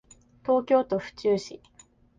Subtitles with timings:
[0.43, 1.61] 東京都府中市